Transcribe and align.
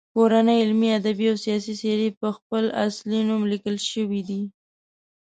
کورنۍ 0.13 0.57
علمي، 0.63 0.89
ادبي 0.99 1.25
او 1.31 1.37
سیاسي 1.45 1.73
څیرې 1.81 2.09
په 2.19 2.27
خپل 2.37 2.63
اصلي 2.85 3.19
نوم 3.29 3.41
لیکل 3.51 3.75
شوي 3.91 4.21
دي. 4.27 4.41